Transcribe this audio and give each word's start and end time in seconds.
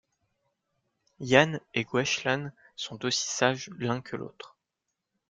Yann 1.19 1.59
et 1.75 1.83
Gwenc’hlan 1.85 2.49
sont 2.75 3.05
aussi 3.05 3.27
sages 3.29 3.69
l’un 3.77 4.01
que 4.01 4.15
l’autre. 4.15 4.57